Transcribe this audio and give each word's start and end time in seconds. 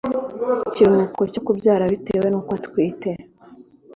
ikiruhuko 0.67 1.21
cyo 1.31 1.41
kubyara 1.45 1.83
bitewe 1.93 2.27
n 2.29 2.35
uko 2.39 2.49
atwite 2.57 3.11